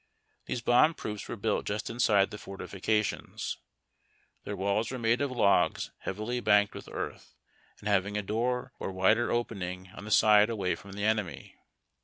Thes>e 0.49 0.65
bomb 0.65 0.95
proofs 0.95 1.29
were 1.29 1.35
built 1.35 1.67
just 1.67 1.87
inside 1.87 2.31
the 2.31 2.39
fortifications. 2.39 3.59
Their 4.45 4.55
walls 4.55 4.89
were 4.89 4.97
made 4.97 5.21
of 5.21 5.29
logs 5.29 5.91
heavily 5.99 6.39
banked 6.39 6.73
with 6.73 6.89
earth 6.91 7.35
and 7.79 7.87
liaving 7.87 8.17
a 8.17 8.23
door 8.23 8.73
or 8.79 8.91
wider 8.91 9.31
opening 9.31 9.91
on 9.95 10.03
the 10.05 10.09
side 10.09 10.49
away 10.49 10.73
from 10.73 10.93
the 10.93 11.03
enemy. 11.03 11.55